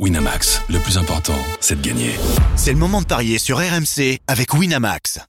[0.00, 2.10] Winamax, le plus important, c'est de gagner.
[2.56, 5.20] C'est le moment de parier sur RMC avec Winamax.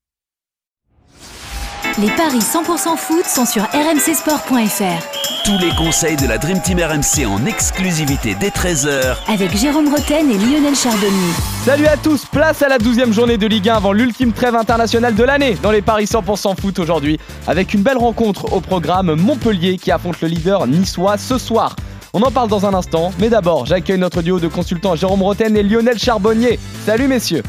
[1.99, 5.45] Les paris 100% foot sont sur rmcsport.fr.
[5.45, 10.31] Tous les conseils de la Dream Team RMC en exclusivité dès 13h Avec Jérôme Roten
[10.31, 11.33] et Lionel Charbonnier.
[11.63, 15.13] Salut à tous, place à la 12e journée de Ligue 1 avant l'ultime trêve internationale
[15.13, 17.19] de l'année dans les paris 100% foot aujourd'hui.
[17.45, 21.75] Avec une belle rencontre au programme Montpellier qui affronte le leader niçois ce soir.
[22.17, 25.57] On en parle dans un instant, mais d'abord, j'accueille notre duo de consultants Jérôme Roten
[25.57, 26.57] et Lionel Charbonnier.
[26.85, 27.43] Salut messieurs.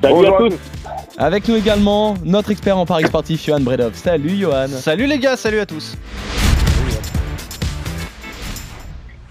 [0.00, 0.54] Salut à tous.
[1.16, 3.94] Avec nous également notre expert en paris sportif, Johan Bredov.
[3.96, 4.68] Salut Johan.
[4.68, 5.96] Salut les gars, salut à tous.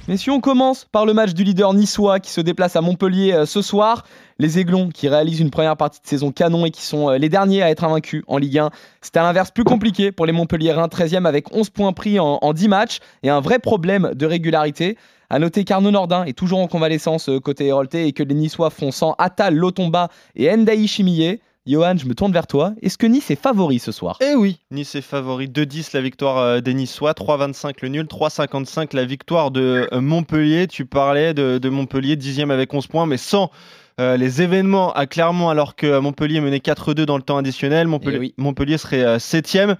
[0.07, 3.45] Messieurs, on commence par le match du leader niçois qui se déplace à Montpellier euh,
[3.45, 4.05] ce soir.
[4.39, 7.27] Les Aiglons qui réalisent une première partie de saison canon et qui sont euh, les
[7.27, 8.69] derniers à être invaincus en Ligue 1.
[9.01, 12.69] C'est à l'inverse plus compliqué pour les Montpelliérains, 13e avec 11 points pris en, 10
[12.69, 14.97] matchs et un vrai problème de régularité.
[15.29, 18.69] À noter qu'Arnaud Nordin est toujours en convalescence euh, côté Hérolté et que les Niçois
[18.69, 21.41] font sans Atal, Lotomba et Ndaï Chimillé.
[21.67, 22.73] Johan, je me tourne vers toi.
[22.81, 24.17] Est-ce que Nice est favori ce soir?
[24.21, 25.47] Eh oui, Nice est favori.
[25.47, 30.67] 2-10 la victoire euh, des Niçois, 3-25 le nul, 3-55 la victoire de euh, Montpellier.
[30.67, 33.51] Tu parlais de, Montpellier, dixième avec 11 points, mais sans
[33.99, 37.87] euh, les événements à Clermont alors que Montpellier menait 4-2 dans le temps additionnel.
[37.87, 39.75] Montpellier, eh Montpellier serait septième.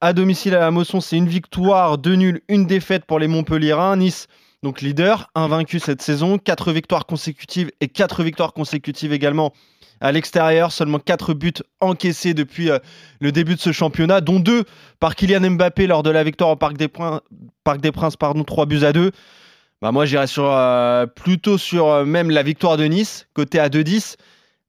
[0.00, 3.96] À domicile à la Mosson, c'est une victoire, deux nuls, une défaite pour les Montpelliérains.
[3.96, 4.28] Nice
[4.62, 9.52] donc leader, invaincu cette saison, 4 victoires consécutives et 4 victoires consécutives également
[10.00, 12.78] à l'extérieur, seulement 4 buts encaissés depuis euh,
[13.20, 14.64] le début de ce championnat, dont 2
[15.00, 18.84] par Kylian Mbappé lors de la victoire au Parc des, Parc Princes, pardon, 3 buts
[18.84, 19.12] à 2.
[19.80, 23.68] Bah moi j'irais sur, euh, plutôt sur euh, même la victoire de Nice, côté à
[23.68, 24.16] 2-10.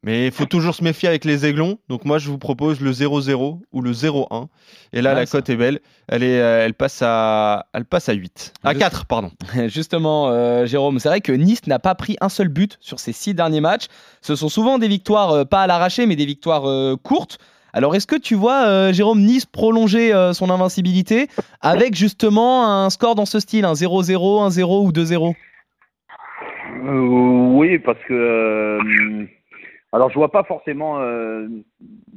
[0.03, 1.77] Mais il faut toujours se méfier avec les aiglons.
[1.87, 4.47] Donc moi, je vous propose le 0-0 ou le 0-1.
[4.91, 5.79] Et là, la cote est belle.
[6.09, 8.53] Elle, est, euh, elle, passe à, elle passe à 8.
[8.65, 9.31] À 4, pardon.
[9.67, 13.13] Justement, euh, Jérôme, c'est vrai que Nice n'a pas pris un seul but sur ses
[13.13, 13.85] six derniers matchs.
[14.21, 16.63] Ce sont souvent des victoires, euh, pas à l'arraché, mais des victoires
[17.01, 17.37] courtes.
[17.71, 21.27] Alors, est-ce que tu vois, Jérôme, Nice prolonger son invincibilité
[21.61, 25.33] avec justement un score dans ce style, un 0-0, un 0 ou 2-0
[27.55, 28.77] Oui, parce que
[29.93, 31.47] alors je vois pas forcément euh,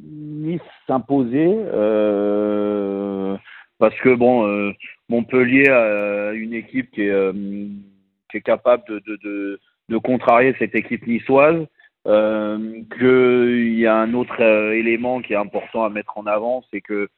[0.03, 3.37] Nice s'imposer euh,
[3.79, 4.73] parce que bon euh,
[5.11, 7.33] Montpellier a une équipe qui est,
[8.31, 9.61] qui est capable de, de,
[9.91, 11.67] de, contrarier cette équipe niçoise.
[12.05, 17.09] Qu'il y a un autre élément qui est important à mettre en avant, c'est que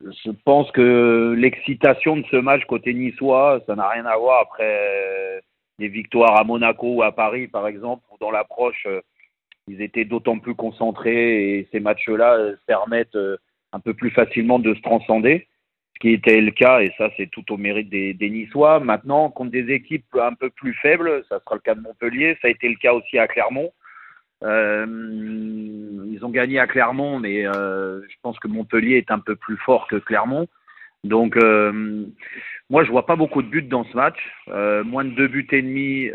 [0.00, 5.42] je pense que l'excitation de ce match côté niçois, ça n'a rien à voir après
[5.78, 8.86] les victoires à Monaco ou à Paris, par exemple, ou dans l'approche
[9.68, 13.36] ils étaient d'autant plus concentrés et ces matchs-là euh, permettent euh,
[13.72, 15.46] un peu plus facilement de se transcender,
[15.94, 18.80] ce qui était le cas, et ça c'est tout au mérite des, Niçois.
[18.80, 22.48] Maintenant, contre des équipes un peu plus faibles, ça sera le cas de Montpellier, ça
[22.48, 23.72] a été le cas aussi à Clermont.
[24.42, 24.84] Euh,
[26.10, 29.86] ils ont gagné à Clermont, mais je pense que Montpellier est un peu plus fort
[29.86, 30.48] que Clermont.
[31.04, 31.36] Donc,
[32.68, 34.18] moi, je vois pas beaucoup de buts dans ce match.
[34.84, 36.10] moins de deux buts et demi,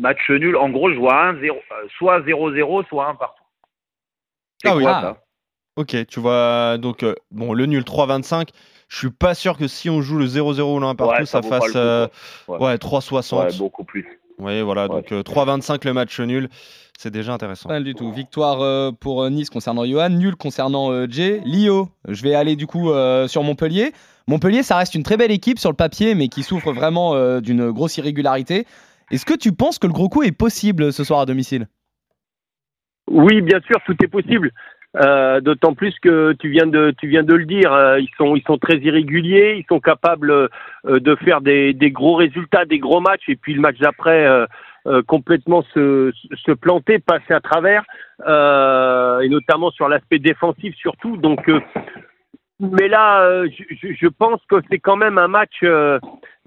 [0.00, 0.56] match nul.
[0.56, 3.42] En gros, je vois un 0, euh, soit 0-0, soit 1 partout.
[4.64, 4.84] Ah oui.
[4.86, 5.16] Ah.
[5.76, 8.48] Ok, tu vois donc euh, bon le nul 3-25.
[8.88, 11.72] Je suis pas sûr que si on joue le 0-0 ou 1 partout, ça, fasse
[11.76, 12.08] euh,
[12.48, 12.74] ouais.
[12.74, 13.38] 3-60.
[13.38, 14.20] Ouais, beaucoup plus.
[14.38, 16.48] Oui, voilà, donc 3-25 le match nul.
[16.98, 17.68] C'est déjà intéressant.
[17.68, 18.10] Pas du tout.
[18.10, 21.40] Victoire pour Nice concernant Johan, nul concernant Jay.
[21.44, 22.90] Lio, je vais aller du coup
[23.26, 23.92] sur Montpellier.
[24.26, 27.70] Montpellier, ça reste une très belle équipe sur le papier, mais qui souffre vraiment d'une
[27.70, 28.66] grosse irrégularité.
[29.10, 31.66] Est-ce que tu penses que le gros coup est possible ce soir à domicile?
[33.08, 34.52] Oui, bien sûr, tout est possible.
[34.96, 38.34] Euh, d'autant plus que tu viens de tu viens de le dire, euh, ils sont
[38.34, 40.48] ils sont très irréguliers, ils sont capables euh,
[40.84, 44.26] de faire des, gros résultats, des gros matchs, et puis le match d'après
[45.06, 47.84] complètement se, planter, passer à travers,
[48.26, 51.16] et notamment sur l'aspect défensif surtout.
[51.16, 51.48] Donc
[52.60, 55.64] mais là, euh, je, pense que c'est quand même un match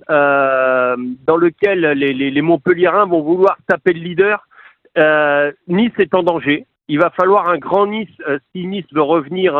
[0.10, 4.48] euh, euh, dans lequel les, les, Montpelliérains vont vouloir taper le leader.
[4.98, 6.66] Euh, nice est en danger.
[6.88, 8.10] Il va falloir un grand Nice
[8.52, 9.56] si Nice veut revenir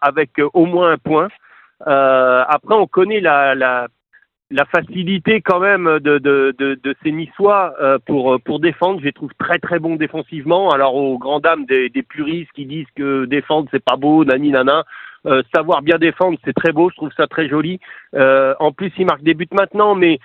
[0.00, 1.28] avec au moins un point.
[1.80, 3.88] après, on connaît la,
[4.70, 9.00] facilité quand même de, ces Niçois pour, défendre.
[9.00, 10.70] Je les trouve très très bons défensivement.
[10.70, 14.50] Alors aux grandes dames des, des puristes qui disent que défendre c'est pas beau, nani
[14.50, 14.84] nana.
[15.26, 17.80] Euh, savoir bien défendre, c'est très beau, je trouve ça très joli.
[18.14, 20.20] Euh, en plus, il marque des buts maintenant, mais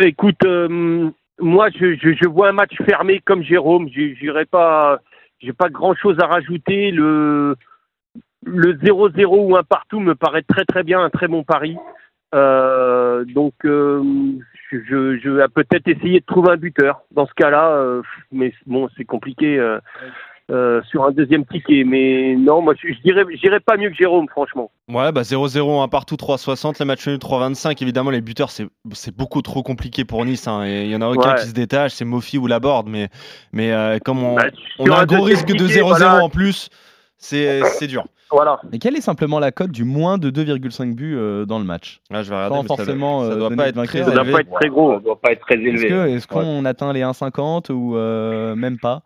[0.00, 1.10] écoute, euh,
[1.40, 3.88] moi, je, je, vois un match fermé comme Jérôme.
[3.88, 4.98] J'irai pas,
[5.40, 6.90] j'ai pas grand chose à rajouter.
[6.90, 7.56] Le
[8.44, 11.76] le 0-0 ou un partout me paraît très très bien, un très bon pari.
[12.32, 17.00] donc, je, je, vais peut-être essayer de trouver un buteur.
[17.10, 19.58] Dans ce cas-là, mais bon, c'est compliqué
[20.50, 21.84] euh, sur un deuxième ticket.
[21.84, 24.70] Mais non, moi, je, je dirais, je dirais pas mieux que Jérôme, franchement.
[24.88, 27.82] Ouais, bah 0-0, un partout, 3-60, le match nul 3-25.
[27.82, 30.46] Évidemment, les buteurs, c'est c'est beaucoup trop compliqué pour Nice.
[30.46, 31.40] hein, et Il y en a aucun Ouais.
[31.40, 32.88] qui se détache, c'est Mofi ou Laborde.
[32.88, 33.08] Mais,
[33.52, 34.44] mais euh, comme on, Bah,
[34.78, 36.24] on a un gros risque de ticket, 0-0 voilà.
[36.24, 36.68] en plus,
[37.18, 38.04] c'est c'est dur.
[38.30, 38.60] Voilà.
[38.72, 42.00] Et quelle est simplement la cote du moins de 2,5 buts euh, dans le match?
[42.10, 42.56] Là, je vais regarder.
[42.56, 44.68] Sans ça doit- forcément, ça doit donner pas être très Ça doit pas être très
[44.68, 44.94] gros.
[44.94, 45.88] Ça doit pas être très Est-ce élevé.
[45.88, 49.02] que- est-ce qu'on atteint les 1,50 ou euh, même pas?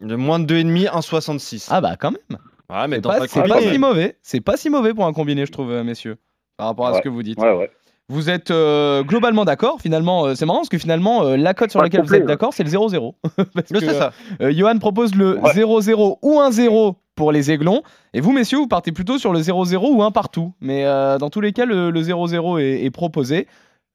[0.00, 1.68] De moins de 2,5, 1,66.
[1.70, 2.38] Ah bah quand même.
[2.70, 4.16] ouais, mais C'est dans pas, c'est si mauvais.
[4.22, 6.16] C'est pas si mauvais pour un combiné, je trouve, euh, messieurs,
[6.56, 7.38] par rapport à ce que vous dites.
[7.38, 7.70] Ouais, ouais.
[8.10, 9.80] Vous êtes euh, globalement d'accord.
[9.80, 12.20] Finalement, euh, c'est marrant parce que finalement, euh, la cote sur Pas laquelle vous êtes
[12.22, 12.26] ouais.
[12.26, 13.14] d'accord, c'est le 0-0.
[13.54, 14.12] Parce Ouais, que, c'est ça.
[14.42, 15.52] euh, Johan propose le Ouais.
[15.54, 17.82] 0-0 ou 1-0 pour les Aiglons.
[18.12, 20.52] Et vous, messieurs, vous partez plutôt sur le 0-0 ou 1 partout.
[20.60, 23.46] Mais euh, dans tous les cas, le, le 0-0 est, est proposé.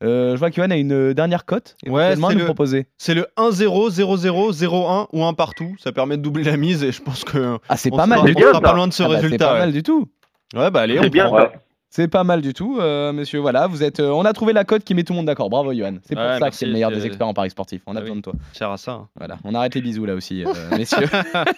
[0.01, 1.75] Euh, je vois que Johan a une dernière cote.
[1.85, 2.87] Ouais, c'est le- proposer.
[2.97, 5.75] C'est le 1-0, 0-0, 0-1 ou 1 partout.
[5.83, 7.57] Ça permet de doubler la mise et je pense que.
[7.67, 8.19] Ah, c'est pas sera- mal.
[8.19, 8.49] on du bien, tout.
[8.49, 9.47] sera pas loin de ce Ah bah, c'est résultat.
[9.47, 9.59] pas ouais.
[9.59, 10.07] mal du tout.
[10.55, 11.35] Ouais, bah allez, C'est on bien, prend.
[11.37, 11.51] Ouais.
[11.91, 13.39] C'est pas mal du tout, euh, messieurs.
[13.39, 13.99] Voilà, vous êtes.
[13.99, 15.49] euh, on a trouvé la cote qui met tout le monde d'accord.
[15.49, 15.95] Bravo, Johan.
[16.07, 17.81] C'est pour Ouais, ça que c'est le meilleur des experts en paris sportif.
[17.87, 18.21] On a Ah besoin oui.
[18.21, 18.33] de toi.
[18.57, 18.91] Cher à ça.
[18.91, 19.07] hein.
[19.17, 21.07] Voilà, on arrête les bisous là aussi, euh, messieurs.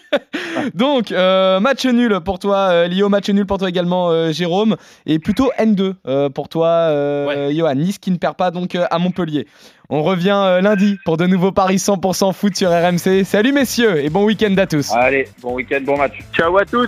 [0.73, 3.09] Donc, euh, match nul pour toi, euh, Lio.
[3.09, 4.77] Match nul pour toi également, euh, Jérôme.
[5.05, 7.75] Et plutôt N2 euh, pour toi, euh, Johan.
[7.75, 9.47] Nice qui ne perd pas donc euh, à Montpellier.
[9.89, 13.23] On revient euh, lundi pour de nouveaux paris 100% foot sur RMC.
[13.25, 14.91] Salut messieurs et bon week-end à tous.
[14.93, 16.19] Allez, bon week-end, bon match.
[16.33, 16.87] Ciao à tous.